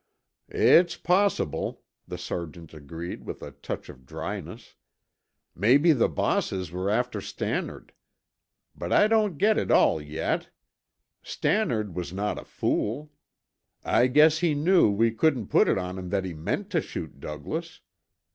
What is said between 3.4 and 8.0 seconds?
a touch of dryness. "Maybe the bosses were after Stannard.